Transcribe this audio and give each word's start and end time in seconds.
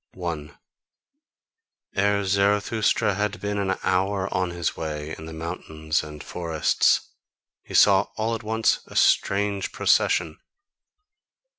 1. 0.15 0.57
Ere 1.95 2.23
Zarathustra 2.25 3.13
had 3.13 3.39
been 3.39 3.59
an 3.59 3.77
hour 3.83 4.27
on 4.33 4.49
his 4.49 4.75
way 4.75 5.13
in 5.15 5.27
the 5.27 5.31
mountains 5.31 6.01
and 6.01 6.23
forests, 6.23 7.09
he 7.61 7.75
saw 7.75 8.07
all 8.17 8.33
at 8.33 8.41
once 8.41 8.79
a 8.87 8.95
strange 8.95 9.71
procession. 9.71 10.39